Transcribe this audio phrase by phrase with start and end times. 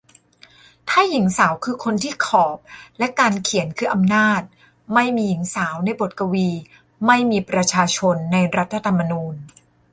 [0.89, 2.57] ถ้า หญิงสาว คือ คนที่ขอบ
[2.97, 4.41] และ การเขียน คือ อำนาจ.
[4.93, 6.49] ไม่มีหญิงสาวในบทกวี.
[7.07, 9.35] ไม่มีประชาชนในรัฐธรรมนูญ.